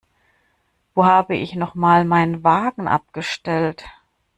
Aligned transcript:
Wo 0.95 1.05
habe 1.05 1.35
ich 1.35 1.53
noch 1.53 1.75
mal 1.75 2.05
meinen 2.05 2.43
Wagen 2.43 2.87
abgestellt? 2.87 3.85